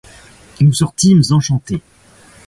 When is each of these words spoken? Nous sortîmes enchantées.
Nous 0.61 0.73
sortîmes 0.73 1.21
enchantées. 1.31 1.83